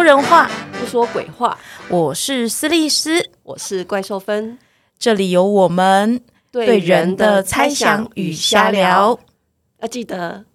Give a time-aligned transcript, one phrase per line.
[0.00, 1.58] 说人话，不说鬼话。
[1.90, 4.58] 我是斯利斯，我是怪兽芬，
[4.98, 9.20] 这里有我们对人的猜想与瞎聊。
[9.80, 10.46] 要记得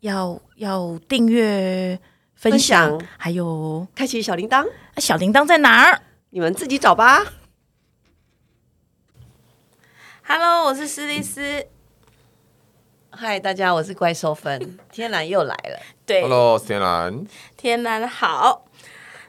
[0.00, 2.00] 要要订阅、
[2.34, 4.66] 分享，还有开启小铃铛。
[4.96, 6.00] 小铃铛在哪儿？
[6.30, 7.26] 你们自己找吧。
[10.26, 11.66] Hello，我是斯利斯。
[13.10, 14.78] 嗨，大家，我是怪兽芬。
[14.90, 15.78] 天蓝又来了。
[16.06, 17.26] 对，Hello，天蓝。
[17.54, 18.64] 天蓝好。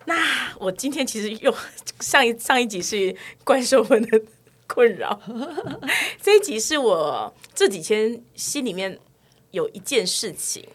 [0.05, 1.53] 那我今天其实又
[1.99, 4.21] 上一上一集是怪兽们的
[4.67, 5.19] 困扰，
[6.21, 8.99] 这一集是我这几天心里面
[9.51, 10.67] 有一件事情，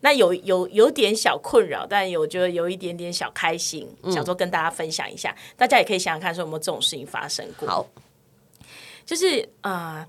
[0.00, 7.68] 那有有有点小困扰，但有觉得有一点点小开心，想说跟大家分享一下，大家也可以想想看，说有没有这种事情发生过。
[7.68, 7.86] 好，
[9.04, 10.06] 就是啊。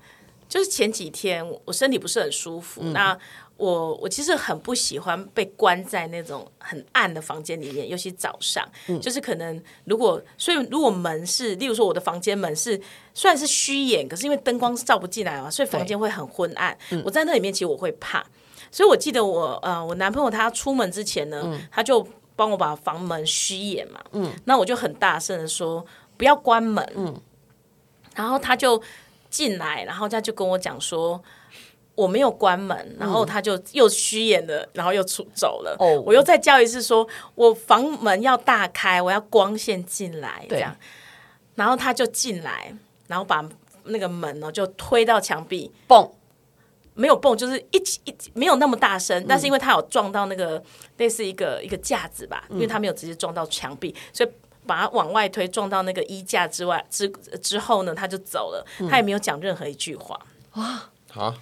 [0.50, 3.16] 就是前几天我身体不是很舒服，那
[3.56, 8.68] 我我其实很不喜欢被关在那种很暗的房间里面，尤其早上，
[9.00, 12.80] 就是可能如果所以如果门是，例如说我的房间门是
[13.14, 16.76] 虽然是虚掩，可是因为灯光照不进来嘛，所以房间会很昏暗。
[17.04, 18.26] 我在那里面其实我会怕，
[18.72, 22.04] 所以我记得我呃我男朋友他出门之前呢，他就
[22.34, 27.20] 帮我把房门虚掩嘛，嗯，那我就很大声的说不要关门，嗯，
[28.16, 28.82] 然后他就。
[29.30, 31.22] 进来，然后他就跟我讲说
[31.94, 35.76] 我没有关门，然后他就又虚掩的，然后又出走了。
[35.78, 40.76] 哦，我又再叫一次，说我房门要大开，我要光线进来，这样。
[41.54, 42.74] 然后他就进来，
[43.06, 43.46] 然后把
[43.84, 46.10] 那个门呢就推到墙壁，蹦，
[46.94, 50.62] 没有蹦，就是一起一没有那么大声，但是因为他有撞到那个
[50.96, 54.30] 类似一个一个架子吧，因为他没有直接撞到墙壁，所以。
[54.70, 57.08] 把他往外推，撞到那个衣架之外之
[57.42, 60.16] 之后呢，他就走了，他也没有讲任何一句话。
[60.52, 61.34] 哇，好，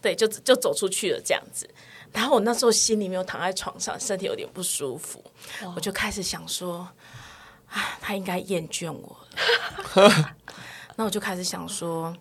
[0.00, 1.68] 对，就就走出去了这样子。
[2.12, 5.20] 然后我那时候心里面有躺在床上，身体有点不舒服，
[5.74, 6.88] 我就开始想说，
[7.68, 9.18] 啊，他应该厌倦我
[9.96, 10.34] 了。
[10.94, 12.16] 那我就开始想说，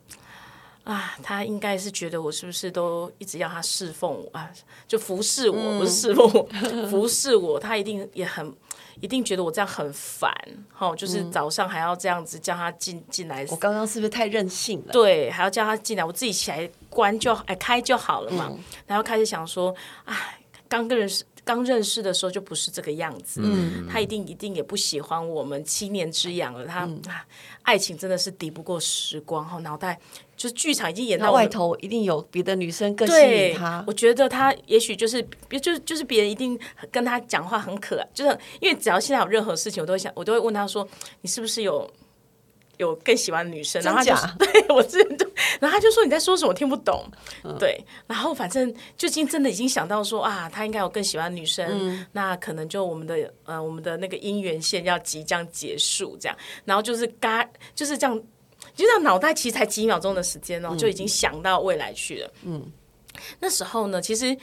[0.85, 4.51] 啊，他应该是觉得我是不是都一直要他侍奉我啊，
[4.87, 8.51] 就服侍我，不是侍奉我，服侍我，他一定也很。
[8.99, 10.31] 一定觉得我这样很烦，
[10.73, 13.45] 哈，就是早上还要这样子叫他进进来。
[13.49, 14.91] 我刚刚是不是太任性了？
[14.91, 18.51] 对，还要叫他进来，我自己起来关就哎开就好了嘛。
[18.85, 19.73] 然后开始想说，
[20.05, 26.65] 哎，刚认识刚认识的时候就不是这个样子，嗯，他一定一定也不喜欢我们七年之痒了。
[26.65, 26.87] 他
[27.63, 29.97] 爱情真的是敌不过时光，哈，脑袋。
[30.35, 33.83] 就是剧场已经演到外头，一定有别的女生更吸引他。
[33.87, 35.19] 我觉得他也许就是，
[35.59, 36.59] 就是就是别人一定
[36.91, 40.87] 跟他讲话很可爱，就是因为只要现在有任何事情，我都会想，我都会问他说
[41.21, 41.89] ：“你是不是有
[42.77, 44.13] 有更喜欢的女生？”然后他就
[44.45, 45.29] 对我真的，
[45.59, 46.53] 然后他就说：“你在说什么？
[46.53, 47.03] 听不懂。”
[47.59, 58.21] 对，然后反正最近真的已经想到说啊，他应该有更喜欢女生，那可能就我们的呃我们的那个姻缘线要即将结束这样，然后就是嘎就是这样。
[58.75, 62.31] 就这样，脑袋其实才几秒钟的时间哦，就已经想到未来去了。
[62.43, 62.71] 嗯，
[63.39, 64.35] 那时候呢，其实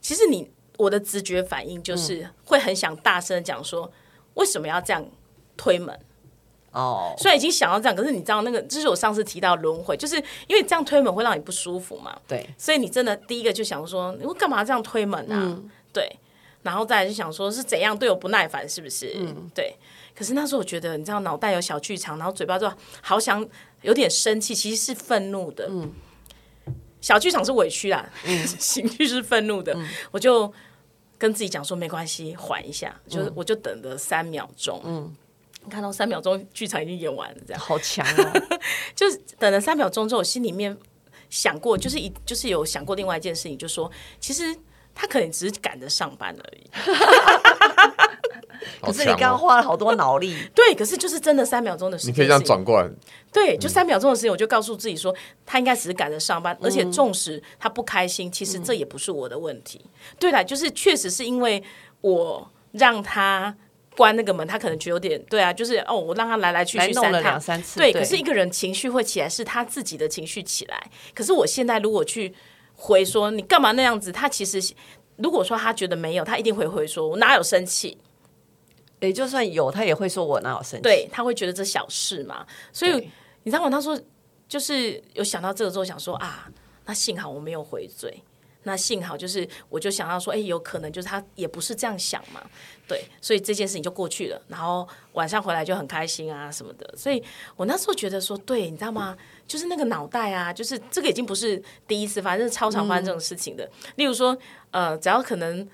[0.00, 3.90] 其实你我的直觉反应就是会很想大声讲说，
[4.34, 5.04] 为什么要这样
[5.56, 5.98] 推门？
[6.72, 10.16] 哦，虽然已经想到这样，可是你知道那个，就是我上次提到轮回，就是
[10.46, 12.18] 因为这样推门会让你不舒服嘛。
[12.28, 15.58] 对，所以你真的第一个就想说，你干嘛这样推门啊？
[15.92, 16.10] 对，
[16.62, 19.12] 然后再来就想说是怎样对我不耐烦，是不是？
[19.16, 19.74] 嗯，对。
[20.14, 22.70] 可是那时候我觉得，你知道，脑袋有小剧场，然后嘴巴就
[23.00, 23.46] 好想。
[23.82, 25.66] 有点生气，其实是愤怒的。
[25.70, 25.90] 嗯，
[27.00, 29.74] 小剧场是委屈啦，嗯， 情绪是愤怒的。
[30.10, 30.52] 我就
[31.16, 34.82] 跟自己讲说，没关系，缓一下，就是我就等了三秒钟。
[34.84, 35.16] 嗯，
[35.68, 37.60] 看到三秒钟，剧场已经演完了，这样。
[37.60, 38.58] 好强哦。
[38.96, 40.76] 就是等了三秒钟之后，我心里面
[41.28, 44.56] 想过，就是一就是有想过另外一件事情，就说其实
[44.94, 46.70] 他可能只是赶着上班而已。
[48.82, 52.88] 可是你刚刚花了好多脑力， 对，可是就是真的三秒钟的时间，你可以这样转过来，
[53.32, 55.14] 对，就三秒钟的时间，我就告诉自己说，
[55.46, 59.84] 他应该只是赶着上班，而且纵使他不开心，其实这也不是我的问题。
[60.18, 61.62] 对了，就是确实是因为
[62.00, 63.54] 我让他
[64.00, 67.92] 关那个门，他可能觉得有点对啊，就是哦，我让他来来去去三趟三次，对。
[67.92, 70.90] 可是一个人情绪会起来，是他自己的情绪起来。
[71.14, 72.32] 可是我现在如果去
[72.74, 74.58] 回说你干嘛那样子，他其实
[75.16, 77.98] 如果说他觉得没有，他一定会回说，我哪有生气。
[79.00, 80.82] 也就算有，他也会说我哪有生气？
[80.82, 82.46] 对他会觉得这小事嘛。
[82.72, 82.92] 所以
[83.42, 83.68] 你知道吗？
[83.68, 84.00] 他说
[84.48, 86.48] 就是有想到这个之后，想说啊，
[86.86, 88.22] 那幸好我没有回嘴。
[88.62, 92.42] 那幸好就是我就想到说，哎，有可能就是他也不是这样想嘛。
[92.86, 94.40] 对，所以这件事情就过去了。
[94.48, 96.94] 然后晚上回来就很开心啊什么的。
[96.96, 97.22] 所以
[97.56, 99.16] 我那时候觉得说，对，你知道吗？
[99.46, 103.68] 就是那个脑袋啊，就是这个已经不是第一次发生，超常发生这种事情的。
[103.96, 104.36] 例如说，
[104.70, 105.68] 呃，只要可能。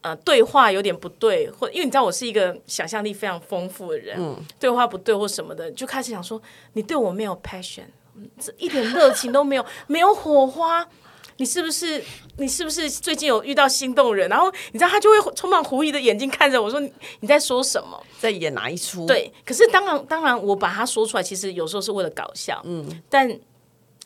[0.00, 4.16] 呃对话有点不对，或因为你知道我是一个想象力非常丰富的人，
[4.60, 6.40] 对话不对或什么的，就开始想说
[6.74, 7.82] 你对我没有 passion，
[8.14, 10.88] 嗯这一点热情都没有，没有火花。
[11.38, 12.02] 你是不是
[12.36, 14.28] 你是不是最近有遇到心动人？
[14.28, 18.00] 然后你知道他就会充满狐疑的眼睛看着我说你你在说什么？
[18.18, 23.28] 在演哪一出？，对，可是当然，当然，我把它说出来，其实有时候是为了搞笑，嗯，但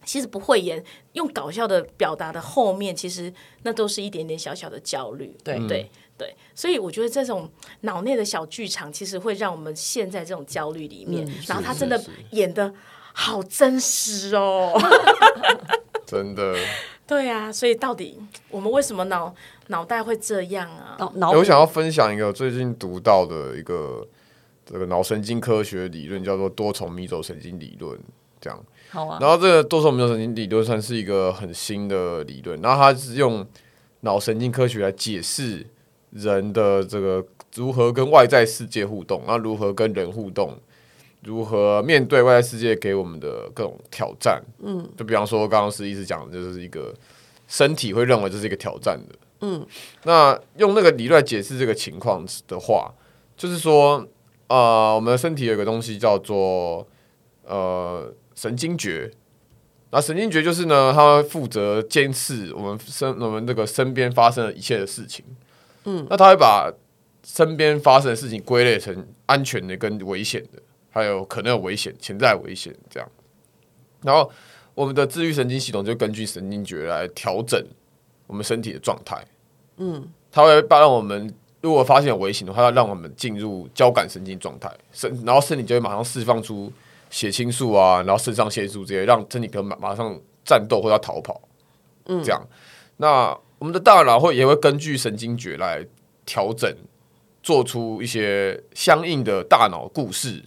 [0.05, 0.85] 其实不会演，
[1.15, 3.33] 用搞笑的表达的后面，其实
[3.63, 7.51] 那都是一点点小小的焦虑，对对对，所以我觉得这种
[7.81, 11.99] 脑内的小剧场，其实会让我们陷在这种焦虑里面，然后他真的
[12.33, 12.75] 演的
[13.15, 14.79] 好真实哦，
[16.05, 16.55] 真的。
[17.07, 18.19] 对啊，所以到底
[18.51, 19.35] 我们为什么脑
[19.69, 20.97] 脑袋会这样啊？
[20.99, 24.07] 脑脑欸我想要分享一个最近读到的一个
[24.65, 27.99] 这个脑神经科学理论，叫做多重迷走神经理论。
[28.41, 28.59] 这样，
[28.91, 33.47] 好啊，然后这个多重迷走神经理论算是一个很新的理论，然后它是用
[34.01, 35.65] 脑神经科学来解释
[36.11, 40.59] 人的这个如何跟外在世界互动，然后如何跟人互动，
[41.25, 44.43] 如何面对外在世界给我们的各种挑战。
[44.63, 46.95] 嗯，就比方说刚刚是一直讲的就是一个
[47.49, 49.15] 身体会认为这是一个挑战的。
[49.41, 49.67] 嗯，
[50.05, 52.93] 那用那个理论来解释这个情况的话，
[53.37, 54.07] 就是说，
[54.49, 56.87] 呃，我们的身体有一个东西叫做
[57.45, 59.11] 呃神经觉。
[59.91, 65.25] 那神经觉就是呢，它会负责监视我们身我们这个身边发生的一切的事情。
[65.85, 66.73] 嗯，那它会把
[67.25, 73.09] 身边发生的事情归类成安全的跟危险的，还有可能有危险、潜在危险这样。
[74.03, 74.31] 然后
[74.75, 77.61] 我们的自律神经系统就根据神经觉来调整
[78.27, 79.25] 我们身体的状态。
[79.79, 86.73] 嗯，它会帮让我们如果发现有危险的话，它让我们进入交感神经状态，身然后身体就会马上释放出
[87.11, 91.41] 血清素啊，然后肾上腺素这些，让身体可以马马上战斗或者逃跑。
[92.07, 92.43] 嗯，这样。
[92.97, 95.87] 那我们的大脑会也会根据神经觉来
[96.27, 96.75] 调整，
[97.43, 100.43] 做出一些相应的大脑故事。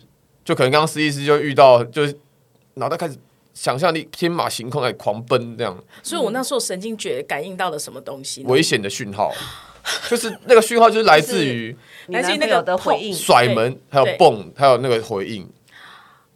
[0.46, 2.16] 就可能刚刚实习师就遇到，就是
[2.76, 3.18] 脑袋开始
[3.54, 5.84] 想象力天马行空，开始狂奔这样。
[6.04, 8.44] 所以我那时候神经觉感应到了什么东西？
[8.44, 9.34] 危险的讯号，
[10.08, 11.76] 就是那个讯号就是来自于
[12.08, 15.50] 你男朋友的回应，甩门，还有对蹦，还有那个回应，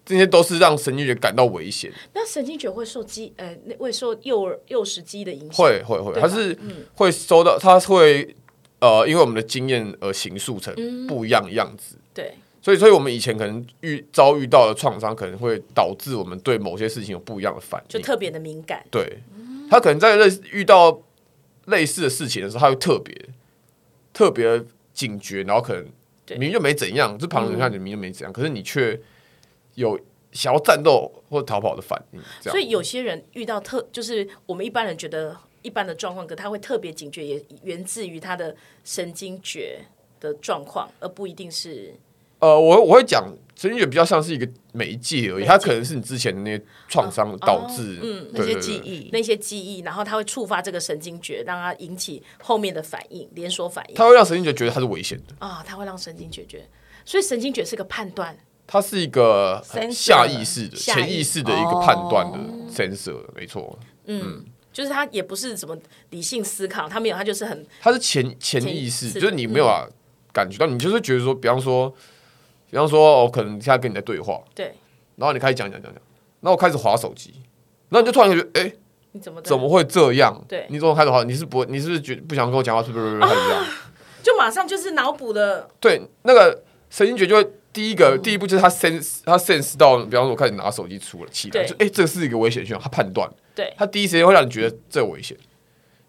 [0.03, 1.93] 这些都是让神经觉感到危险。
[2.13, 6.57] 那神经觉会受肌呃那会受诱饵诱食肌的影响，会会会，它是
[6.95, 8.35] 会收到，它会
[8.79, 10.73] 呃，因为我们的经验而形塑成
[11.05, 11.97] 不一样的样子。
[12.13, 17.87] 对所以，所以我们以前可能遇遭遇到的创伤，可能会导致我们对某些事情有不一样的反应。
[17.87, 18.85] 就特别的敏感。
[18.91, 19.21] 对，
[19.69, 21.01] 他可能在类似遇到
[21.65, 23.15] 类似的事情的时候，他会特别
[24.13, 24.63] 特别
[24.93, 25.85] 警觉，然后可能
[26.25, 28.99] 对明明就没怎样，这旁人看你明明就没怎样，可是你却
[29.75, 29.99] 有
[30.31, 39.79] 想要战斗或逃跑的反应，所以有些人遇到特，就是我们一般人觉得一般的状况，可他会特别警觉，也源自于他的神经觉
[40.19, 41.93] 的状况，而不一定是
[42.39, 43.23] 呃，我我会讲
[43.55, 56.67] 神经觉比较像是一个媒介而已，它可能是你之前的那些创伤导致，嗯那些记忆，那些记忆，然后它会触发这个神经觉，让它引起后面的反应，连锁反应它会让神经觉觉得它是危险的，啊，它会让神经觉觉，
[57.03, 58.37] 所以神经觉是个判断。
[58.71, 59.59] 它是一个
[59.91, 62.37] 下意识的、下意潜意识的一个判断的
[62.71, 63.77] sensor，没错。
[64.05, 65.75] 嗯就是它也不是怎么
[66.11, 69.89] 理性思考，它没有，它就是很它是潜潜意识，就是你没有办法
[70.31, 71.91] 感觉到，你就是觉得说，比方说，
[72.69, 74.73] 比方说，我可能现在跟你在对话，对。
[75.15, 76.01] 然后你开始讲讲讲讲，
[76.41, 77.33] 然后我开始划手机，
[77.89, 78.71] 然后你就突然觉得，哎、
[79.11, 80.41] 你怎么怎么会这样？
[80.47, 81.23] 对你怎么开始划？
[81.23, 82.81] 你是不，你是不是觉不想跟我讲话？
[82.81, 83.19] 是不是？
[83.19, 83.65] 开始这样？
[84.23, 85.69] 就马上就是脑补的？
[85.79, 95.35] 对，那个神经觉就会第一个、第一步就是他 sense 他 sense 到，比方说我开始拿手机出了起来，对就哎、诶这是一个危险讯号，他判断，对他第一时间会让你觉得这危险，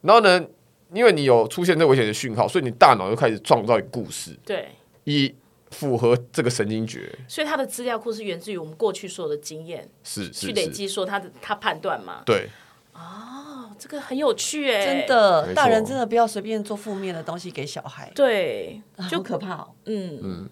[0.03, 0.45] 然后呢，
[0.93, 4.69] 因为你有出现这危险的讯号，所以你大脑就开始创造一个故事，对，
[5.05, 5.35] 以
[5.71, 12.23] 符合这个神经觉，所以他的资料库是源自于我们过去所有的经验是是是，去累积，说他的他判断嘛。
[12.27, 12.49] 对，
[12.93, 19.69] 哦，这个很有趣哎，真的大人真的不要随便做负面的东西给小孩，对，就就可怕哦。
[19.87, 20.49] 嗯。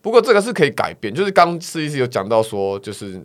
[0.00, 3.18] 不过这个是可以改变，就是刚试一试有讲到说，就是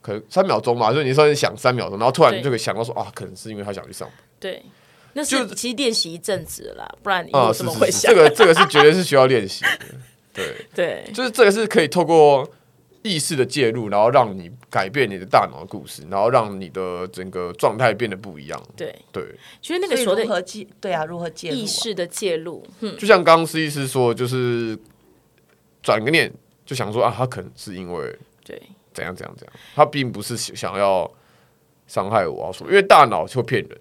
[0.00, 4.16] 可能三秒钟嘛，就是你说你想三秒钟，然后突然就可以想到说啊，可能是因为他想去上班。
[4.40, 4.62] 对，
[5.12, 8.10] 那就是其实练习一阵子了啦，不然你啊，有是是是，怎么会想？
[8.10, 8.18] 这？
[8.18, 9.70] 个这个是绝对是需要练习的，
[10.32, 11.10] 对，对。
[11.12, 12.48] 就是这个是可以透过
[13.02, 18.62] 意识的介入，然后让你改变你的大脑的故事，然后让你的整个状态变得不一样。
[18.76, 19.24] 对，对，
[19.60, 21.58] 其实那个所谓的如何介对啊，如何介入啊。
[21.58, 24.78] 意识的介入，嗯，就像刚刚施医师说，就是
[25.82, 26.32] 转个念
[26.66, 28.60] 就想说啊，他可能是因为对。
[28.90, 31.08] 怎样怎样怎样，他并不是想要
[31.86, 33.78] 伤害我啊，说因为大脑会骗人，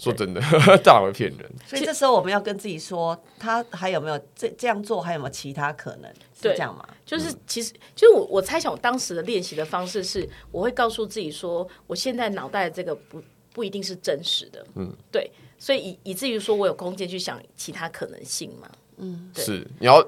[0.00, 0.40] 说真的，
[0.82, 1.50] 大脑会骗人。
[1.66, 6.10] 所以这时候我们要跟自己说，他还有没有这这样做，还有没有其他可能？
[6.34, 6.54] 是对。
[6.54, 6.84] 这样吗？
[7.04, 18.68] 就是其实就是我我猜想我当时的练习的方式是，我会告诉自己说，我现在脑袋的这个不不一定是真实的，嗯，对，所以以以至于说我有空间去想其他可能性嘛，
[19.34, 19.44] 对。
[19.44, 19.66] 是。
[19.78, 20.02] 你要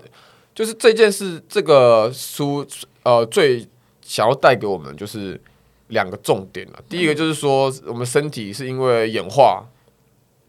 [0.54, 2.66] 就是这件事，这个书
[3.02, 3.66] 呃最
[4.00, 5.40] 想要带给我们就是
[5.88, 6.78] 两个重点了。
[6.88, 9.66] 第一个就是说，我们身体是因为演化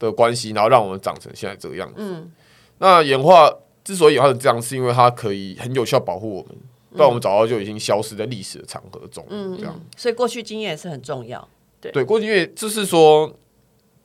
[0.08, 1.96] 的关系，然后让我们长成现在这个样子。
[1.98, 2.32] 嗯，
[2.80, 3.52] 那演化
[3.84, 6.56] 之所以演化成这样，是因为它可以很有效保护我们，
[6.92, 9.26] 不然我们早早就已经消失在历史的长河中。
[9.30, 9.80] 嗯，这样。
[9.98, 11.48] 所以过去经验也是很重要。
[11.80, 13.30] 对，过去因为就是说，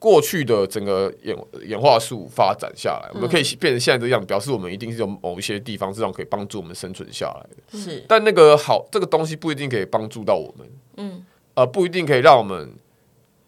[0.01, 1.37] 过去的整个演
[1.67, 7.79] 演化树发展下来，我们可以变成现在这样，表示我们一定是有某一些地方是让可以帮助我们生存下来的。
[7.79, 11.25] 是，但那个好，这个东西不一定可以帮助到我们，嗯，
[11.55, 12.73] 呃，不一定可以让我们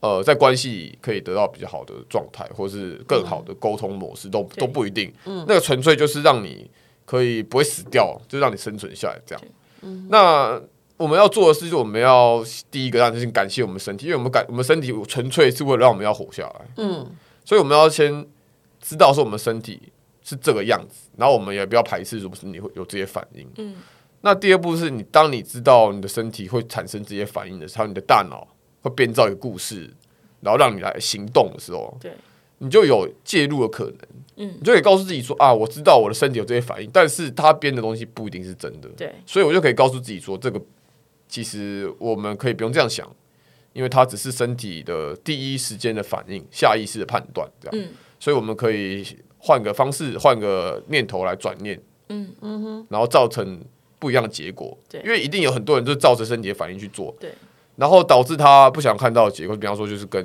[0.00, 5.12] 呃在关系里可以得到比较好的状态，或是更好的沟通模式，都都不一定。
[5.25, 6.71] 嗯，那个纯粹就是让你
[7.04, 9.45] 可以不会死掉，就让你生存下来这样。
[9.83, 10.61] 嗯，那。
[11.00, 16.61] 我们要做的事，就是我们要第一个让就是感谢我们身体，因为我们感我们身体纯粹是为了让我们要活下来。
[16.76, 17.11] 嗯，
[17.42, 18.26] 所以我们要先
[18.83, 19.80] 知道说我们身体
[20.23, 23.49] 是这个样子，然后我们也不要排斥，是不是你会有这些反应？
[23.57, 23.76] 嗯，
[24.21, 28.47] 那第二步是你当你知道你的身体会产生这些反应的时候，你的大脑
[28.83, 29.91] 会编造一个故事，
[30.41, 32.13] 然后让你来行动的时候，对，
[32.59, 33.97] 你就有介入的可能。
[34.37, 38.89] 嗯，你就可以告诉自己说啊，我知道我的身体有这些反应，但是他编的东西不一定是真的。
[38.97, 40.61] 对，所以我就可以告诉自己说这个。
[41.29, 43.09] 其实我们可以不用这样想，
[43.73, 47.89] 因为它只是身体的第一时间的反应，下意识的判断，这样。
[48.19, 49.07] 所以我们可以
[49.39, 53.61] 换个方式，换个念头来转念，嗯嗯哼，然后造成
[54.01, 54.77] 不一样的结果。
[54.89, 57.33] 对，因为一定有很多人就照着身体的反应去做，对，
[57.81, 60.23] 然后导致他不想看到的结果，比方说就是跟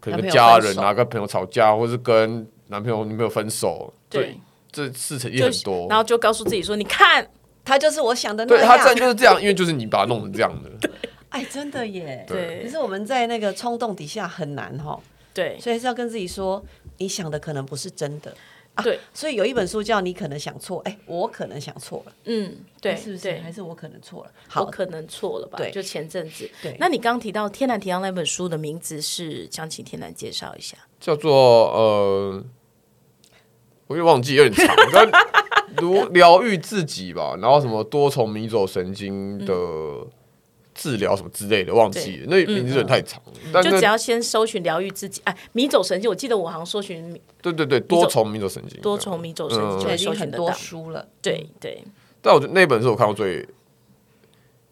[0.00, 4.36] 可能跟家人啊、跟朋友吵架，或是跟男朋友女朋友分手，对，
[4.72, 7.28] 这事情也很多，然后就告诉自己说：“你看。”
[7.66, 10.88] 他就是我想的那样，对他真就是这样，因为就是你把他弄成这样的。
[11.30, 12.24] 哎，真的耶。
[12.24, 14.96] 对，可是我们在那个冲动底下很难哈。
[15.34, 16.64] 对，所以是要跟自己说，
[16.98, 18.32] 你想的可能不是真的。
[18.82, 22.12] 对，所以有一本书叫《你可能想错》，哎，我可能想错了。
[22.24, 23.38] 嗯，对，是不是？
[23.38, 24.30] 还是我可能错了？
[24.48, 25.58] 好，可能错了吧？
[25.58, 26.48] 对，就前阵子。
[26.62, 30.76] 对，那你刚提到天南提到那本书的名字是，想请天南介绍一下。
[31.00, 31.32] 叫做
[31.72, 32.44] 呃，
[33.86, 34.76] 我也忘记，有点长。
[35.78, 39.54] 如 疗愈自己吧，然后什么多重迷走神经的
[40.76, 43.20] 治疗什么之类的，忘记了，那名字有点太长。
[43.64, 51.08] 就只要先搜寻疗愈自己，哎，迷走神经，我记得我好像搜寻，对对对，多重迷走神经，多重迷走神经就已经很多书了。
[51.22, 51.82] 对对，
[52.20, 53.48] 但我觉得那本是我看过最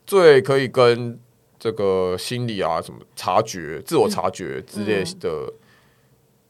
[0.06, 1.18] 最可以跟
[1.58, 5.52] 这个心理啊什么察觉、自我察觉之类的，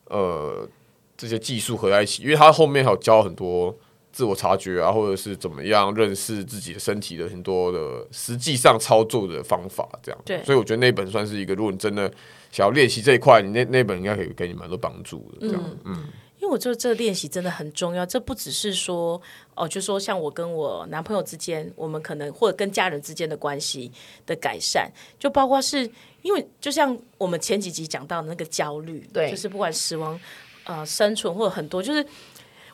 [0.06, 0.68] 呃，
[1.16, 3.74] 这些技术合在一起，因为它后面还有教很多。
[4.14, 10.20] 自我察觉啊，或者是怎么样认识自己的身体的很多的实际上操作的方法，这样。
[10.24, 10.40] 对。
[10.44, 12.08] 所以我觉得那本算是一个，如果你真的
[12.52, 15.48] 想要练习这一块，你那那本应该可以给你蛮多帮助的。
[15.48, 16.04] 这样，嗯。
[16.38, 19.20] 因为我觉得这个练习真的很重要，这不只是说
[19.56, 23.90] 哦，就说像我跟我男朋友之间，我们可能或者跟家人之间的关系
[24.26, 25.90] 的改善，就包括是
[26.22, 30.20] 因为就像我们前几集讲到的那个焦虑，对，就是不管死亡、
[30.64, 32.06] 呃生存或者很多，就是。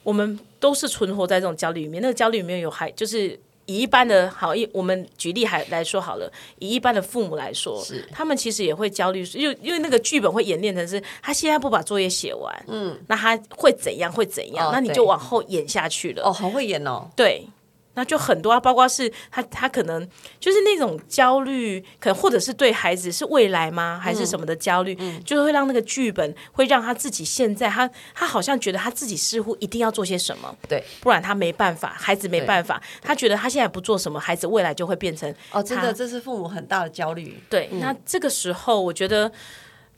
[0.03, 7.81] 我们都是存活在这种焦虑里面，那个焦虑里面有还就是以一般的好一，我们举例还来说好了，以一般的父母来说，
[8.11, 17.47] 他们其实也会焦虑，因为因为那个剧本会演练成是，他现在不把作业写完，嗯，那他会怎样会怎样，那你就往后演下去了，哦，好会演哦，对。
[17.95, 24.95] 那就很多啊，包括是他，他可能就是那种焦虑，可能或者是对孩子是未来吗，还是什么的焦虑，
[25.25, 37.43] 就是会让那个剧本会让他自己现在，他他好像觉得他自己似乎一定要做些什么，对，不然他没办法，孩子没办法，他觉得他现在不做什么，孩子未来就会变成哦，真的，这是父母很大的焦虑。
[37.51, 39.31] 对，那这个时候，我觉得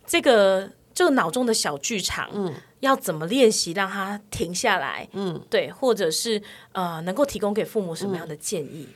[0.07, 2.55] 这个这个脑中的小剧场，嗯。
[2.83, 5.09] 要怎么练习让他停下来？
[5.13, 8.89] 嗯，对，或者是呃，能够提供给父母什么样的建议？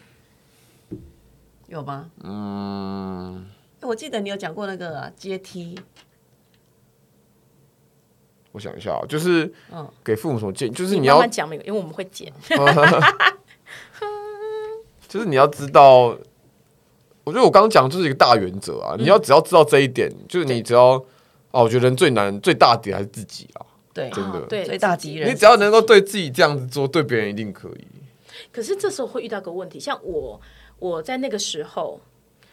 [1.68, 2.10] 有吗？
[2.22, 3.46] 嗯，
[3.82, 5.78] 我记得你有讲过那个阶梯。
[8.50, 10.72] 我想一下啊，就是嗯，给父母什么建议？
[10.72, 12.32] 就是你要讲没有，因为我们会剪。
[15.06, 16.18] 就是你要知道，
[17.22, 18.96] 我觉得我刚刚讲就是一个大原则啊。
[18.98, 20.94] 你要只要知道这一点，就是你只要
[21.52, 23.65] 哦，我觉得人最难最大点还是自己啊。
[23.96, 25.30] 对，真的，对最大敌人。
[25.30, 27.86] 你只要能够对自己这样子做，对别人一定可以。
[28.52, 30.38] 可是这时候会遇到个问题，像我，
[30.78, 31.98] 我在那个时候，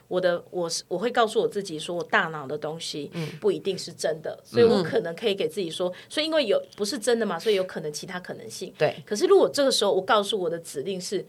[0.07, 8.73] 我的我是我会告诉我自己说，我大脑的东西嗯不一定是真的，所以我可能可以给自己说，所以因为有不是真的嘛，所以有可能其他可能性。
[8.77, 11.25] 对，可是如果这个时候我告诉我的指令是，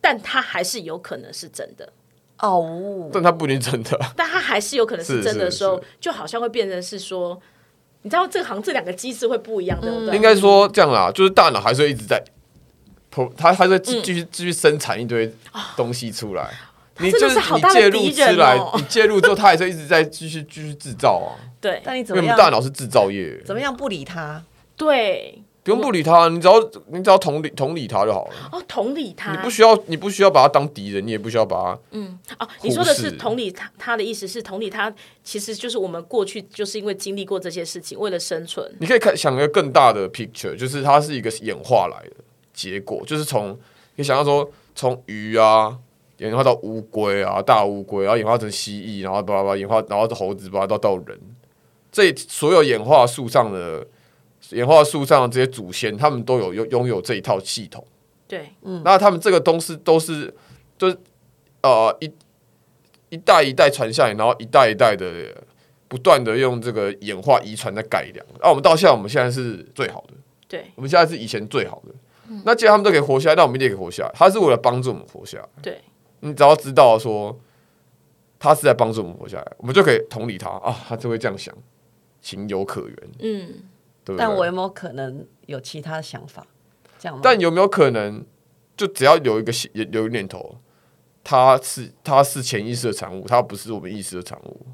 [0.00, 1.92] 但它还是有可能是真的，
[2.38, 3.98] 哦，但它不一定真的。
[4.16, 7.40] 但它还是有可能是是真的的时候是，就好像会变成是说，
[8.06, 10.14] 你知道这行这两个机制会不一样，对不对？
[10.14, 12.22] 应该说这样啦，就是大脑还是会一直在，
[13.36, 15.34] 它还是会继继续继续生产一堆
[15.76, 16.48] 东西出来。
[17.00, 21.34] 你就的是你介入出来哦，你介入之后，它还是一直在继续继续制造啊。
[21.60, 22.38] 对 但你怎因为我们么样？
[22.38, 24.40] 大脑是制造业，怎么样不理它？
[24.76, 26.54] 对不用不理他，你只要
[26.92, 28.34] 你只要同理同理他就好了。
[28.52, 34.94] 哦，同理他，你不需要你不需要把他当敌人，你也不需要把他嗯哦，你说的是同理他，他的意思是同理他，
[35.24, 42.16] 其实就是我们过去就是因为经历过这些事情，为了生存，你可以看想一个更大的 picture，就是它是一个演化来的
[42.54, 43.58] 结果，就是从
[43.96, 45.76] 你想要说从鱼啊
[46.18, 51.18] 演化到乌龟啊，大乌龟，然后演化成蜥蜴，然后巴拉巴拉演化，然后猴子，巴拉到到人，
[51.90, 53.84] 这所有演化树上的
[54.50, 57.84] 演化树上的这些祖先，他们都有拥拥有这一套系统。
[58.28, 58.50] 对，
[58.84, 60.32] 那他们这个东西都是
[60.76, 60.98] 就是
[61.62, 62.12] 呃一
[63.08, 65.06] 一代一代传下来，然后一代一代的
[65.88, 68.26] 不断的用这个演化遗传在改良。
[68.40, 70.14] 那、我们到现在，我们现在是最好的，
[70.48, 71.94] 对，我们现在是以前最好的。
[72.44, 74.10] 那既然他们都可以活下来，那我们也可以活下来。
[74.12, 75.48] 他是为了帮助我们活下来。
[75.62, 75.80] 对，
[76.20, 77.38] 你只要知道说
[78.40, 81.54] 他是在帮助我们活下来，我们就可以同理他啊，他就会这样想，
[82.20, 83.54] 情有可原，嗯，
[84.06, 84.18] 对不对？
[84.18, 86.46] 但我有没有可能有其他想法？
[86.98, 87.20] 这样吗？
[87.24, 88.24] 但有没有可能，
[88.76, 90.56] 就只要有一个想有有一个念头，
[91.24, 94.64] 它是它是潜意识的产物，它不是我们意识的产物。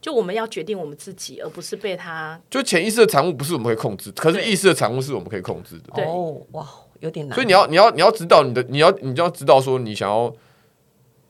[0.00, 5.84] 就我们要决定我们自己，而不是被它，就潜意识的产物不是我们可以控制，可是意识的产物是我们可以控制的。
[5.94, 6.68] 对哦，哇，
[7.00, 7.34] 有点难。
[7.34, 10.30] 所以你要你要你要知道你的你要你就要知道说你想要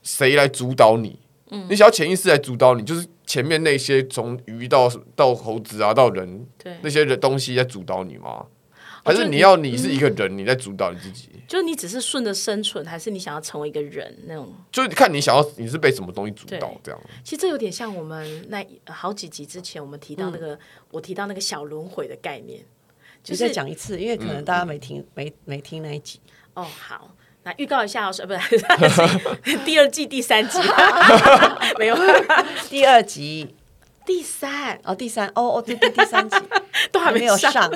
[0.03, 1.17] 谁来主导你，
[1.51, 8.45] 嗯你想要潜意识来主导你，就是前面那些从鱼到到猴子啊到人对，那些人东西在主导你吗？
[9.03, 11.29] 还是你你要你是一个人，你在主导你自己？
[11.47, 14.51] 就你只是顺着生存，还是你想要成为一个人那种？
[14.71, 16.99] 就是看你想要你是被什么东西主导这样。
[17.23, 20.57] 其实这有点像我们那好几集之前我们提到那个，
[20.89, 22.65] 我提到那个小轮回的概念，
[23.23, 26.19] 就再讲一次，因为可能大家没听没没听那一集。
[26.55, 28.39] 哦，好，那预告一下哦，是不是
[29.63, 30.59] 第二季第三集？
[31.77, 31.95] 没有，
[32.69, 33.55] 第二集
[34.03, 36.35] 第三哦，第三哦哦，对对，第三集
[36.91, 37.71] 都还还没有上。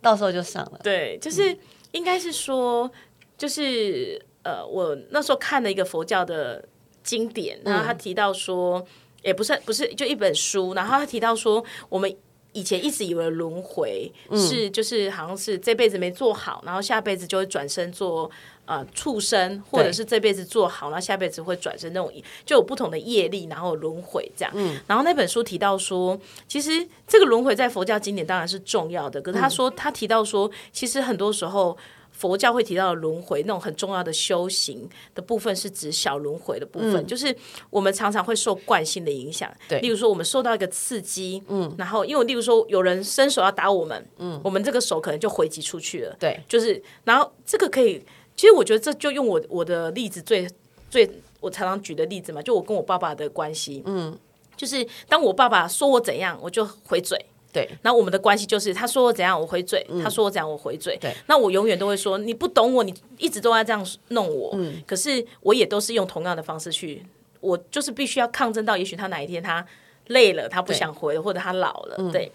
[0.00, 0.80] 到时候就上了。
[0.82, 1.54] 对，就是
[1.92, 2.90] 应该是说，
[3.36, 6.64] 就是呃，我那时候看了一个佛教的
[7.02, 8.82] 经典，然后他提到说，
[9.22, 12.16] 也不是不是就一本书，然后他提到说，我们。
[12.52, 18.30] 以前一直以为轮回是就是好像是这辈子没做好，然后下辈子就会转身做
[18.64, 22.12] 呃畜生，或者是这辈子做好，然后下辈子会转身那种
[22.44, 24.52] 就有不同的业力，然后轮回这样。
[24.86, 31.76] 然后那本书提到说，其实这个轮回在佛教经典当然是重要的，可是他说、他提到说，其实很多时候。
[32.20, 37.34] 佛教会提到的轮回，那种很重要的修行的部分，是指小轮回的部分，就是
[37.70, 39.50] 我们常常会受惯性的影响。
[39.66, 39.80] 对。
[39.80, 48.04] 例如说我们受到一个刺激，嗯，然后因为例如说有人伸手要打我们，嗯，我们这个手可能就回击出去了，对，就是，然后这个可以，
[48.36, 50.46] 其实我觉得这就用我我的例子最
[50.90, 54.14] 最我常常举的例子嘛，就我跟我爸爸的关系，嗯，
[54.58, 57.18] 就是当我爸爸说我怎样，我就回嘴。
[57.52, 60.96] 对，然后我们的关系就是，他说我怎样我回嘴，他说我怎样我回嘴。
[61.00, 64.50] 对，那我永远都会说你不懂我，你一直都在这样弄我。
[64.54, 67.04] 嗯，可是我也都是用同样的方式去，
[67.40, 69.66] 我就是必须要抗争到，也许他哪一天他
[70.08, 72.30] 累了，他不想回了，或者他老了，对。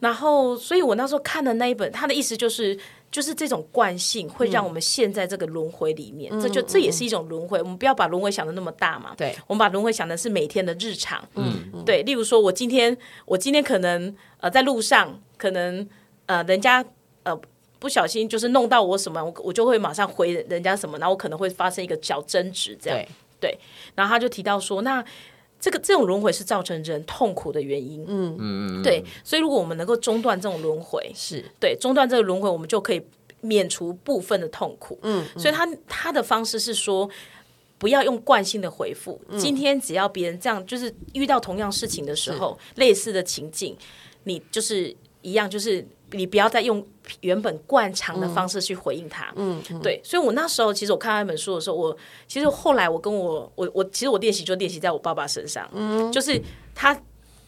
[0.00, 2.78] 然后，所以我那时候看的那一本，他的意思就是，
[3.14, 7.60] 就是这种惯性会让我们陷在这个轮回里面，这就这也是一种轮回。
[7.60, 12.02] 我们不要把轮回想的那么大嘛，对，我们把轮回想的是每天的日常，嗯，对。
[12.02, 15.88] 例如说，我今天我今天可能呃在路上，可能
[16.26, 16.84] 呃人家
[17.22, 17.40] 呃
[17.78, 22.98] 不小心就是弄到我什么，我我就会马上回人家什么，然后我可能会发生一个小争执这样，
[23.38, 23.56] 对，
[23.94, 25.04] 然后他就提到说，那
[25.64, 28.04] 这个这种轮回是造成人痛苦的原因。
[28.06, 33.00] 嗯嗯嗯，对，所以如果我们能够中断这种轮回，是对，中断这个轮回，我们就可以
[33.40, 34.98] 免除部分的痛苦。
[35.00, 37.08] 嗯，所以他他的方式是说。
[37.76, 39.20] 不要用惯性的回复。
[39.36, 43.76] 今天只要别人这样，就是遇到同样事情的时候，类似的情境，
[44.22, 46.82] 你就是一样，就是你不要再用
[47.20, 49.32] 原本惯常的方式去回应他。
[49.36, 50.00] 嗯，对。
[50.04, 56.40] 所以我那时候其实我看到一本书的时候，我其实后来我跟我我我其实我练习就练习在我爸爸身上，嗯，就是
[56.74, 56.98] 他。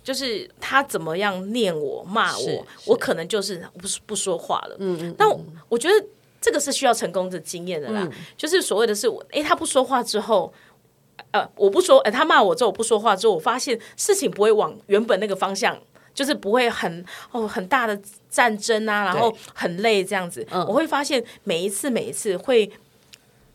[0.06, 4.76] 就是他怎么样念我骂我，我可能就是不不说话了。
[4.78, 5.14] 嗯嗯。
[5.18, 5.28] 那
[5.68, 6.06] 我觉得
[6.40, 8.08] 这个是需要成功的经验的啦。
[8.36, 10.54] 就是所谓的是我，哎，他不说话之后，
[11.32, 15.76] 呃，我不说，呃，他骂我之后我不说话之后，我发现事情不会往原本那个方向，
[16.16, 17.96] 就是不会很哦很大的
[18.28, 20.44] 战争啊，然后很累这样子。
[20.50, 22.68] 我会发现每一次每一次会。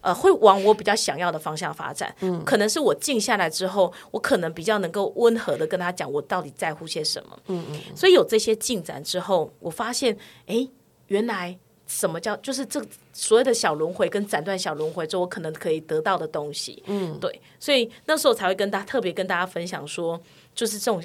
[0.04, 2.12] 呃，会往我比较想要的方向发展。
[2.22, 7.40] 嗯，可能是我静下来之后，我可能比较能够温和的跟他讲，我到底在乎些什么。
[7.46, 7.80] 嗯嗯。
[7.96, 10.68] 所以有这些进展之后，我发现，哎，
[11.06, 16.82] 原来什么叫就是这所谓的小轮回跟斩断小轮回之后，我可能可以得到的东西。
[16.88, 17.40] 嗯，对。
[17.60, 20.20] 所以那时候才会跟大家特别跟大家分享说，
[20.56, 21.00] 就是这种。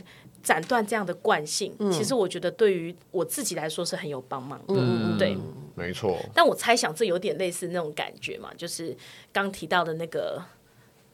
[0.46, 4.74] 斩断这样的惯性，其实我觉得对于我自己来说是很有帮忙的。
[4.76, 5.36] 嗯，对，
[5.74, 6.16] 没错。
[6.32, 8.96] 但我猜想这有点类似那种感觉嘛，就是
[9.32, 10.40] 刚提到的那个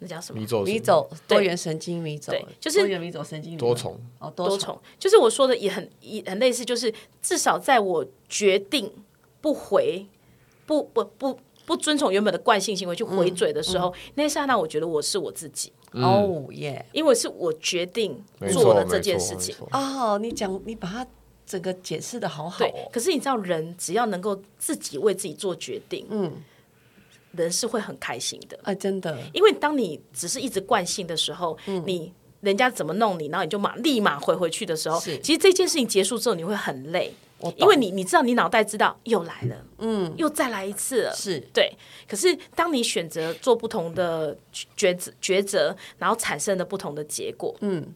[0.01, 0.39] 那叫什么？
[0.39, 4.79] 迷走迷走多元神经迷走，对，就是多元迷走神经多重哦，多重。
[4.99, 6.93] 就是我说的也很也很类似，就是
[7.23, 8.93] 至少在我决定
[9.41, 10.07] 不回
[10.67, 15.73] 不不不不遵从原本的惯性行为去回嘴的时候，那一刹那我觉得我是我自己。
[15.93, 16.83] 哦耶！
[16.93, 18.19] 因为是我决定
[18.51, 21.07] 做的这件事情哦，你讲你把它
[21.45, 22.89] 整个解释的好好哦。
[22.91, 26.33] 可是你知道，人只要能够自己为自己做决定，嗯，
[27.33, 28.75] 人是会很开心的啊！
[28.75, 37.13] 真的，因为当你只是一直惯性的时候，你人家怎么弄你，然后你就马立马回回去的时候，其实这件事情结束之后，你会很累。
[37.57, 41.41] 因为你你知道，你脑袋知道又来了，嗯，又再来一次了，是。
[41.53, 41.77] 对。
[42.09, 44.37] 可是当你选择做不同的
[44.77, 47.95] 抉择抉择，然后产生的不同的结果，嗯，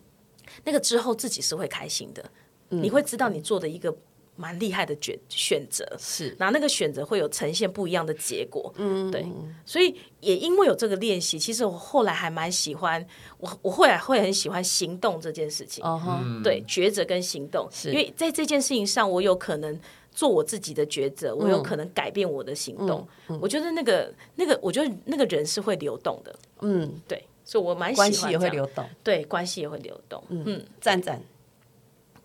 [0.64, 2.24] 那个之后自己是会开心的，
[2.68, 3.96] 你会知道你做的一个。
[4.36, 5.84] 蛮厉害的选选择。
[5.98, 9.26] 是，然后那个选择会有呈现不一样的结果，嗯，对，
[9.64, 13.04] 所以也因为有这个练习，其实我后来还蛮喜欢，
[13.38, 19.78] 我我后来会很喜欢行动这件事情，哦对，抉择跟行动，因为在这件事情上，我有可能
[20.12, 23.06] 做我自己的抉择，我有可能改变我的行动，
[23.40, 31.20] 我觉得那个那个，我觉得那个人是会流动的，嗯，对，所以我蛮喜欢，关系也会流动，对，关系也会流动，嗯，赞赞。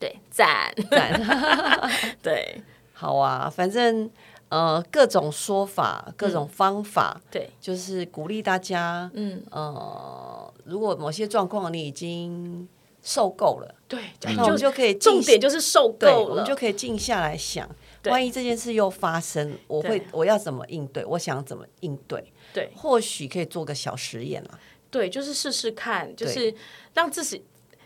[0.01, 0.73] 对，赞。
[0.89, 1.21] 赞，
[2.23, 2.59] 对，
[2.91, 4.09] 好啊，反正
[4.49, 9.43] 呃，各种说法，各种方法，对，就是鼓励大家，嗯。
[9.51, 12.67] 呃，如果某些状况你已经
[13.03, 17.69] 受够了，对，那我们就可以重点就是受够了，我们就可以静下来想，
[18.05, 21.05] 万一这件事又发生，我会我要怎么应对？
[21.05, 22.33] 我想怎么应对？
[22.51, 24.59] 对，或许可以做个小实验啊，
[24.89, 26.53] 对，就是试试看，就是
[26.95, 27.45] 让自己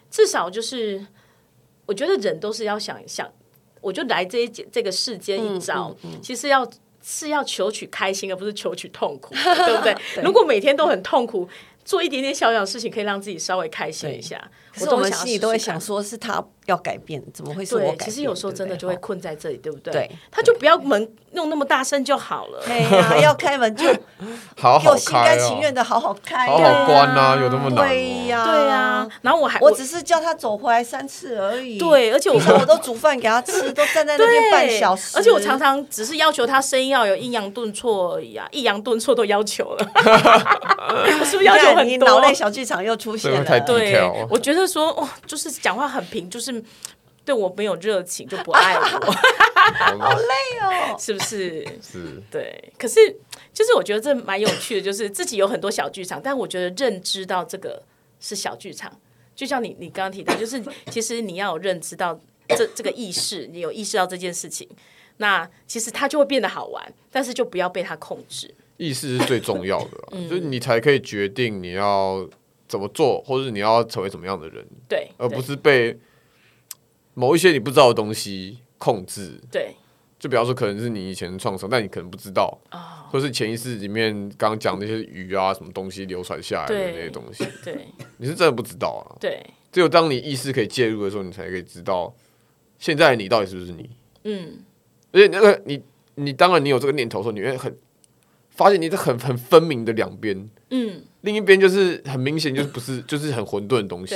[0.10, 1.06] 至少就是。
[1.86, 3.30] 我觉得人都是要想想，
[3.82, 6.70] 我就来这一这个世间一遭，其实要
[7.02, 9.96] 是要求取开心，而不是求取痛苦， 对不对？
[10.24, 11.48] 如果每天都很痛苦。
[11.86, 14.44] 做一点点小小的事情，可以让自己稍微开心一下。
[14.82, 18.00] 我我们心里都会想说，是他要改变，怎么会是我改变？
[18.00, 19.94] 其实有时候真的就会困在这里，对不对？
[19.94, 22.62] 对，他就不要门弄那么大声就好了。
[22.66, 23.86] 对呀，要开门就
[24.58, 27.88] 好好心甘情愿的好好开，好好关啊，有那么难？
[27.88, 29.08] 对呀，对呀。
[29.22, 31.78] 然后我还我只是叫他走回来三次而已。
[31.78, 35.18] 对，而且我我都煮饭给他吃， 都站在那边半小时。
[35.18, 39.92] 而且我常常只是要求他声音要有抑扬顿挫而已啊，抑扬顿挫都要求了。
[41.06, 42.08] 是不是要求很多？
[42.08, 44.00] 脑内小剧场又出现了，对，
[44.30, 46.55] 我觉得说哦，就是讲话很平，就是
[47.24, 49.12] 对我没有热情，就不爱我，
[50.00, 51.66] 好累哦，是不是？
[51.82, 52.72] 是，对。
[52.78, 53.00] 可是，
[53.52, 57.82] 就是我觉得这蛮有趣的，就是自己有很多小剧场，但我觉得认知到这个
[58.20, 58.92] 是小剧场，
[59.36, 64.70] 就像你你刚刚提到，就是其实你要有认知到这这个意识，你有意识到这件事情，
[65.18, 68.54] 那其实它就会变得好玩，但是就不要被它控制。
[68.78, 72.28] 意识是最重要的，就是你才可以决定你要
[72.68, 75.98] 怎么做，或者你要成为什么样的人，对，而不是被
[77.16, 79.42] 某一些你不知道的东西控制。
[79.52, 79.74] 对，
[80.20, 82.56] 就比方说，可能是你以前的创伤，但你可能不知道，
[83.10, 89.18] 或是潜意识里面刚刚讲那些鱼啊，什么东西流传下来的那些东西，对，你是真的不知道啊。
[89.20, 92.16] 对，只有当你意识可以介入的时候，你才可以知道
[92.78, 93.90] 现在你到底是不是你。
[94.26, 94.60] 嗯，
[95.12, 95.82] 而且那个你，
[96.14, 97.76] 你当然你有这个念头的时候，你会很。
[98.52, 104.16] 发现你是很很分明的两边，嗯，另一边就是很明显就是不是就是很混沌的东西。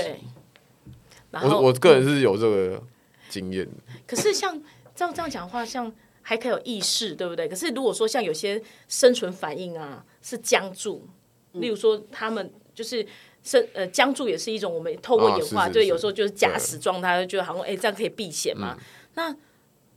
[1.32, 2.82] 对，我我个人是有这个
[3.30, 3.68] 经验。
[4.08, 4.62] 可是像
[4.96, 7.48] 这样这样讲话，像还可以有意识，对不对？
[7.48, 11.08] 可是如果说像有些生存反应啊是僵住，
[11.54, 13.06] 例如说他们就是
[13.44, 18.78] 生呃僵住也是一种我们透过演化，对，有时候就是假死状态，就觉得好像哎这样可以避险嘛。
[19.15, 19.30] 那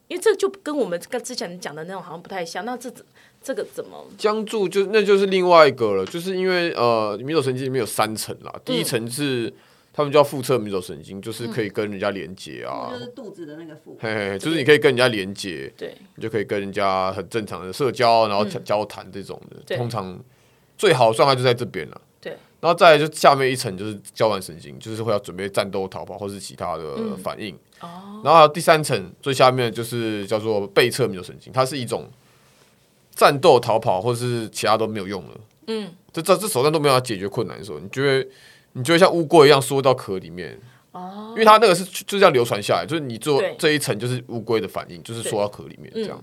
[0.08, 2.92] 因为这就跟我们跟之前讲的那种好像不太像，那这
[3.42, 4.68] 这个怎么僵住？
[4.68, 8.54] 就那就是另外一个了，就是因为呃，迷走神经里面有三层啦。
[8.64, 9.52] 第一层是
[9.92, 19.76] 他们叫腹侧迷走神经，就是可以跟人家连接啊，就是肚子的那个腹，嘿嘿，就是你可以跟人家连接，对，你就可以跟人家很正常的社交，然后交谈这种的。
[19.76, 20.18] 通常
[20.78, 22.00] 最好状态就在这边了。
[22.20, 27.54] 对，然后再来就下面一层就是交感神经，就是会要准备战斗、逃跑或是其他的反应。
[27.80, 32.08] 哦，然后还有第三层最下面就是叫做背侧迷走神经，它是一种
[33.14, 35.40] 战斗、逃跑或是其他都没有用了。
[35.66, 38.28] 嗯，这这这手段都没有解决困难的时候，你就会
[38.72, 40.58] 你就会像乌龟一样缩到壳里面。
[40.92, 46.22] 哦，因为它那个是就这样流传下来，就是你做这一层就是乌龟的反应，就是缩到壳里面这样。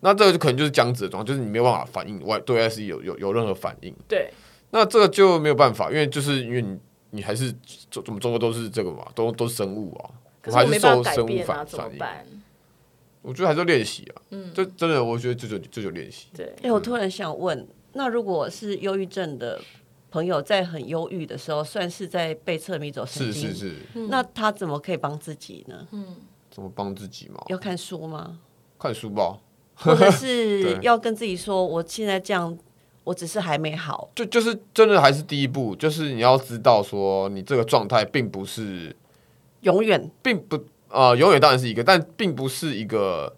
[0.00, 3.94] 那这个就可能就是僵直的状态，就是你没有办法反应外对外是有有有任何反应。
[4.08, 4.32] 对。
[4.70, 6.78] 那这个就没有办法，因为就是因为你
[7.10, 7.52] 你还是
[7.90, 10.10] 怎怎么中国都是这个嘛，都都是生物啊，
[10.46, 12.40] 我还是受生物反反应。
[13.22, 16.28] 我觉得还是练习啊，嗯，这真的我觉得这就这就练习。
[16.34, 16.52] 对。
[16.62, 19.60] 哎，我突然想问，那如果是忧郁症的
[20.10, 23.48] 朋友在很忧郁的时候，算是在被侧迷走神经？
[23.50, 24.06] 是是是。
[24.08, 25.86] 那他怎么可以帮自己呢？
[25.92, 26.16] 嗯。
[26.50, 27.40] 怎么帮自己嘛？
[27.48, 28.38] 要看书吗？
[28.78, 29.38] 看书吧。
[29.74, 32.58] 或者是 要跟自己说，我现在这样。
[33.02, 38.94] 我只是还没好，就就是真的还是第一步，就是你要知道说你这个状态并不是
[39.62, 43.34] 永远，并不啊，永远当然是一个，但并不是一个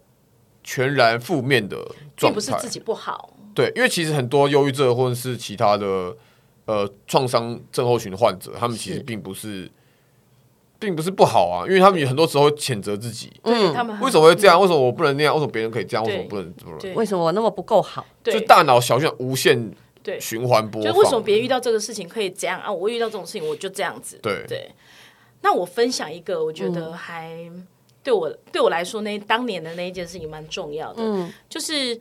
[0.65, 1.77] 全然负面的
[2.17, 3.31] 状态，并不是自己不好。
[3.55, 6.15] 对，因为其实很多忧郁症或者是其他的
[6.67, 9.71] 呃创伤症候群的患者，他们其实并不是。
[10.83, 14.61] 并不是不好啊，因为他们有很多时候谴责自己，嗯，他们为什么会这样？
[14.61, 15.33] 为什么我不能那样？
[15.33, 16.05] 为什么别人可以这样？
[16.05, 16.95] 为什么不能？
[16.97, 18.05] 为什么我那么不够好？
[18.25, 19.73] 就大脑小像无限
[20.19, 20.93] 循环播放。
[20.93, 22.73] 就为什么别人遇到这个事情可以这样啊？
[22.73, 24.19] 我遇到这种事情我就这样子。
[24.21, 24.73] 对对。
[25.43, 27.49] 那我分享一个，我觉得还
[28.03, 32.01] 对我对我来说，那当年的那一件事情蛮重要的，嗯，就是。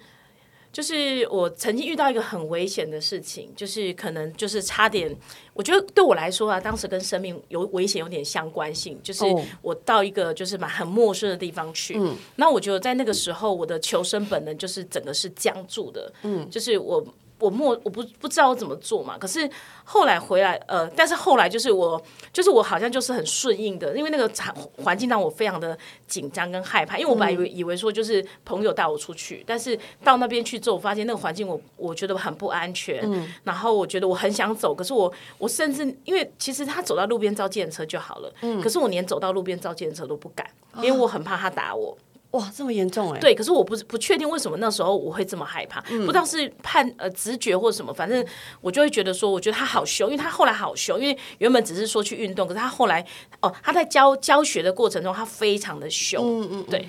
[0.72, 5.16] 就是我曾经遇到一个很危险的事情，就是可能就是差点，
[5.54, 8.98] 我觉得对我来说啊，当时跟生命有危险有点相关性。
[9.04, 9.26] 就是
[9.62, 12.00] 我到一个就是蛮很陌生的地方去，
[12.36, 17.06] 那我觉得在那个时候，我的求生本能就是整个是僵住的，嗯，就是我。
[17.42, 19.50] 我莫我不不知道我怎么做嘛，可是
[19.84, 22.02] 后来回来，呃，但是后来就是我
[22.32, 25.78] 就是我好像就是很顺应的，因为那个场环境让我非常的
[26.08, 33.28] 紧张跟害怕，因为我本来以为以为说就是朋友带我出去，但是到那边去之后，我发现那个环境我我觉得很不安全，嗯。
[33.44, 38.62] 然后我觉得我很想走，可是我我甚至因为其实他走到路边招计程车就好了，嗯。
[38.62, 41.98] 可是我连走到路边招计程车都不敢，因为我很怕他打我。
[42.32, 43.20] 哇，这么严重哎！
[43.20, 48.26] 对，可是我不不确定为什么那时候我会这么害怕，不知道是判呃直觉或者什么，反正
[48.62, 53.06] 我就会觉得说，我觉得他好凶，因为他后来好凶，因为原本只是说去运动，可是他后来
[53.42, 56.88] 哦，他在教教学的过程中，他非常的凶，嗯嗯，对。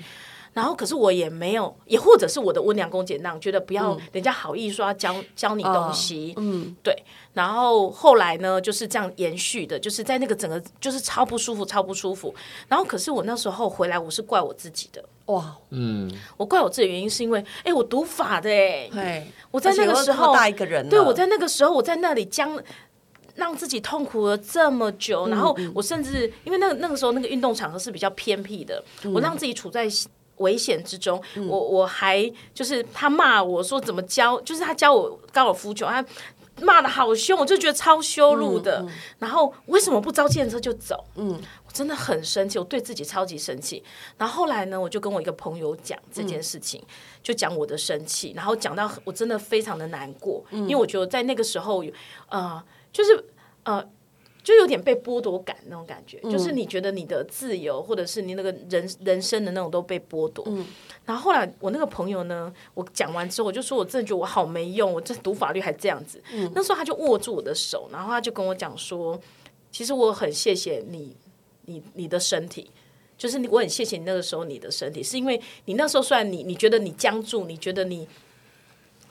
[0.53, 6.95] 然后，可是我也没有，也或者是我的温良恭俭让，觉得不要人家好意说要教教你东西，嗯，对。
[7.33, 12.31] 然后后来呢，就是这样延续的，就是在那个整个就是超不舒服，超不舒服。
[12.67, 22.59] 然后，可是我那时候回来，我是怪我自己的，哇，嗯，我怪我自己的原因是因为，哎，我读法的，哎，我在那个时候大一个人，对我在那个时候我在那里将
[23.35, 28.83] 让自己痛苦了这么久，然后我甚至因为那个那个时候那个运动场合是比较偏僻的，
[29.13, 29.87] 我让自己处在。
[30.37, 36.03] 危险之中，我我还就是他骂我说怎么教，就是他教我高尔夫球，他
[36.59, 38.83] 骂的好凶，我就觉得超羞辱的。
[39.19, 41.05] 然后为什么不招建车就走？
[41.15, 43.83] 嗯，我真的很生气，我对自己超级生气。
[44.17, 46.81] 然后后来呢，我就跟我一个朋友讲这件事情，
[47.21, 51.83] 就讲我的生气，然后讲到我真的非常的难过，因为我觉得在那个时候，
[52.29, 53.25] 呃，就是
[53.63, 53.85] 呃。
[54.43, 60.45] 就有点被剥夺感那种感觉，就是你觉得你的自由，或者是你那个人人生的那种都被剥夺。
[61.05, 66.21] 然后后来我那个朋友呢，我讲完之后，我就说我真的觉得我好没用，我这读法律还这样子。
[66.53, 69.17] 那时候他就握住我的手，然后他就跟我讲说，
[69.71, 71.15] 其实我很谢谢你，
[71.65, 72.69] 你你的身体，
[73.17, 78.07] 就是我很谢谢你那个时候你的身体，是因为你那时候虽然你你觉得你僵住，你觉得你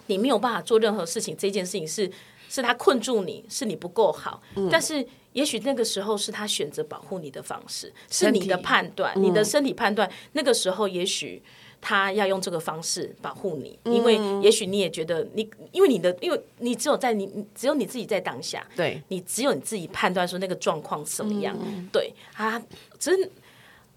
[0.06, 2.10] 你没有办法做任何事情，这件事情是
[2.48, 5.06] 是他困住你，是你不够好，但是。
[5.32, 10.06] 也许那个时候是他选择保护你的方式，是你的判断，你的身体判断。
[10.32, 11.42] 那个时候，也许
[11.82, 21.54] 他要用这个方式保护你，因为也许你也觉得你，因为你的，因为你只有在你，只有你自己在当下，对你只有你自己判断说那个状况怎么样。
[21.92, 22.62] 对啊，
[22.98, 23.28] 真，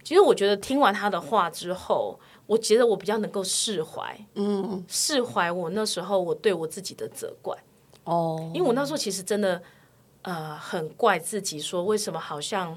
[0.03, 7.55] 其实我觉得听完他的话之后，我觉得我比较能够释怀，嗯，释怀我那时候我对我自己的责怪。
[8.03, 9.61] 哦，因为我那时候其实真的。
[10.27, 12.75] 呃，很怪自己，说为什么好像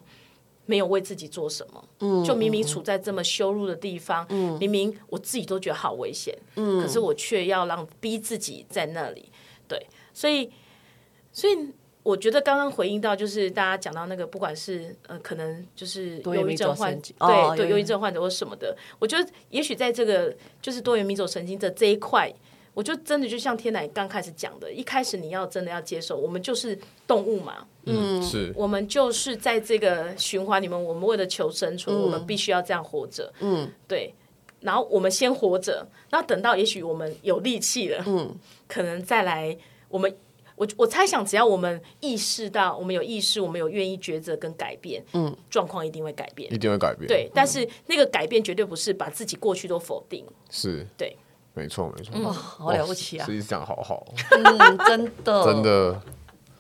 [0.69, 1.83] 没有为自己做什么？
[2.01, 9.33] 嗯，就明明处在这么羞辱的地方，嗯，明明我自己都觉得好危险，嗯，可是我却要让逼自己在那里，
[9.67, 10.51] 对，所以，
[11.33, 11.57] 所以
[12.03, 22.31] 我觉得刚刚回应到，就是大家讲到那个，不管是呃，可能就是忧郁症患者，对对，忧郁症患者或什么的，我觉得也许在这个就是多元迷走神经的这一块。
[22.79, 33.33] 我就真的就像天奶刚开始讲的，一开始你要真的要接受，我们就是动物嘛，嗯，是我们就是在这个循环里面，我们为了求生存，我们必须要这样活着。
[33.41, 34.15] 嗯，对。
[34.61, 38.33] 然后我们先活着，然后等到也许我们有力气了，嗯，
[38.69, 39.59] 可能再来。
[39.89, 40.17] 我们
[40.55, 47.09] 我我猜想，只要我们意识到，我们有意识，我们有愿意抉择跟改变，嗯，状况一定会改变，一定会改变。
[47.09, 50.25] 对，但是那个改变绝对不是把自己过去都否定。
[50.49, 51.17] 是，对，
[51.59, 52.21] 没错，没错。
[52.23, 53.27] 哇，好了不起啊！
[53.27, 56.01] 实际讲好好，嗯，真的， 真的。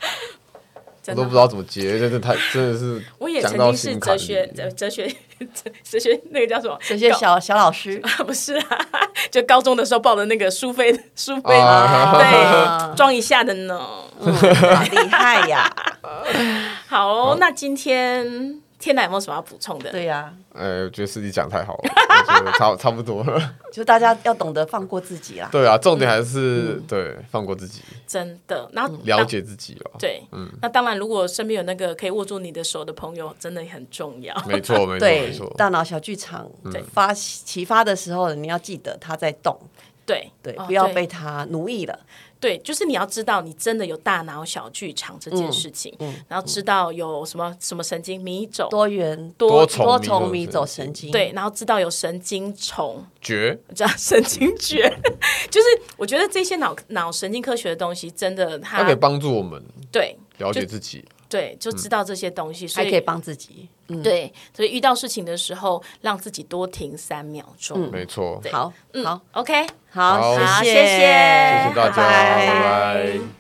[1.11, 3.02] 我都不知道怎么接，真的太真的是。
[3.16, 5.08] 我也曾经是哲学哲哲学
[5.82, 6.76] 哲学那个叫什么？
[6.87, 8.78] 哲学小小老师啊，不是啊，
[9.30, 13.80] 就高中的时候报的那个苏菲苏菲对装一下的呢，
[14.20, 15.72] 厉害呀！
[16.88, 18.61] 好，那今天。
[18.79, 19.91] 天哪，有没有什么要补充的？
[19.91, 21.91] 对呀，呃，我觉得司机讲太好了，
[22.29, 23.55] 我觉得差差不多了。
[23.73, 25.49] 就大家要懂得放过自己啦。
[25.51, 28.69] 对啊，重点还是对放过自己，真的。
[28.73, 29.91] 然后了解自己哦。
[29.99, 30.49] 对，嗯。
[30.62, 34.35] 那当然，如果身边有那个可以握住你的手的朋友，真的很重要。
[34.47, 35.53] 没错，没错， 没错。
[35.57, 36.49] 大脑小剧场
[36.93, 39.59] 发启发的时候，你要记得他在动。
[40.07, 41.99] 对对，不要被他奴役了。
[42.40, 45.92] 对，就是你要知道，你真的有大脑小剧场这件事情，
[46.29, 54.88] 然后知道有什么什么神经迷走多元多多重迷走神经，对，然后知道有神经丛绝，叫神经觉，
[55.51, 61.05] 就是我觉得这些脑脑神经科学的东西，真的它可以帮助我们对了解自己。
[61.29, 63.69] 对，就知道这些东西，还可以帮自己。
[63.88, 67.91] 嗯对，所以遇到事情的时候，让自己多停三秒钟。
[67.91, 68.41] 没错。
[68.53, 68.73] 好，
[69.05, 70.87] 好，OK，好，谢谢，谢
[71.69, 73.38] 谢大家，拜拜。